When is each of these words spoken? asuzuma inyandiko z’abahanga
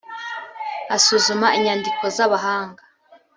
asuzuma 0.95 1.47
inyandiko 1.57 2.03
z’abahanga 2.15 2.83